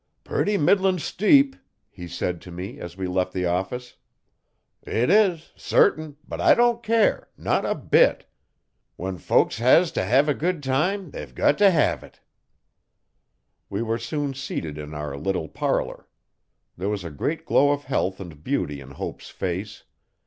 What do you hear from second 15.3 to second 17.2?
parlour. There was a